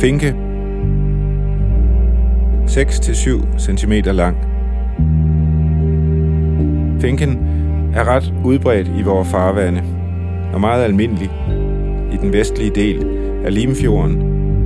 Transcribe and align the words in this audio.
Finke 0.00 0.34
6-7 2.66 3.58
cm 3.58 3.92
lang. 3.92 4.36
Finken 7.00 7.38
er 7.94 8.04
ret 8.08 8.34
udbredt 8.44 8.88
i 8.98 9.02
vores 9.02 9.28
farvande 9.28 9.82
og 10.52 10.60
meget 10.60 10.84
almindelig 10.84 11.30
i 12.12 12.16
den 12.16 12.32
vestlige 12.32 12.70
del 12.70 13.06
af 13.44 13.54
Limfjorden, 13.54 14.16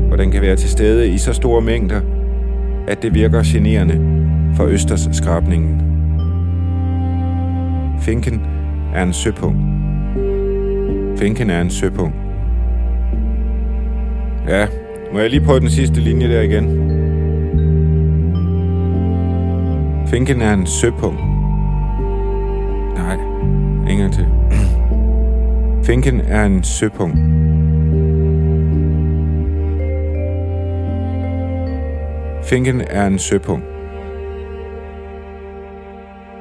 hvor 0.07 0.17
den 0.17 0.31
kan 0.31 0.43
være 0.43 0.57
til 0.57 0.71
stede 0.71 1.09
i 1.09 1.19
så 1.19 1.33
store 1.33 1.61
mængder, 1.61 2.01
at 2.89 3.03
det 3.03 3.15
virker 3.15 3.43
generende 3.45 4.01
for 4.57 4.65
Østers 4.65 5.09
skrabningen. 5.13 5.81
Finken 8.01 8.47
er 8.95 9.03
en 9.03 9.13
søpung. 9.13 9.57
Finken 11.19 11.51
er 11.51 11.61
en 11.61 11.71
søpung. 11.71 12.15
Ja, 14.49 14.67
må 15.15 15.21
jeg 15.21 15.31
lige 15.31 15.45
prøve 15.45 15.61
den 15.61 15.71
sidste 15.71 16.01
linje 16.01 16.29
der 16.29 16.41
igen? 16.41 16.65
Finken 20.07 20.41
er 20.41 20.53
en 20.53 20.67
søpung. 20.67 21.17
Nej, 22.95 23.15
en 23.89 23.99
gang 23.99 24.13
til. 24.13 24.27
Finken 25.85 26.21
er 26.21 26.45
en 26.45 26.65
søpung. 26.65 27.13
Finken 32.45 32.81
er 32.81 33.07
en 33.07 33.19
søpung. 33.19 33.63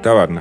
Der 0.04 0.10
var 0.10 0.26
den. 0.26 0.38